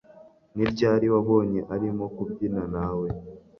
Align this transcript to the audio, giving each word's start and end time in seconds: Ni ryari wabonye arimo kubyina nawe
Ni 0.55 0.63
ryari 0.71 1.05
wabonye 1.13 1.59
arimo 1.73 2.05
kubyina 2.15 2.63
nawe 2.73 3.07